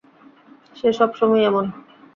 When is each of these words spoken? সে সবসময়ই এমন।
সে 0.75 0.89
সবসময়ই 0.93 1.47
এমন। 1.49 1.65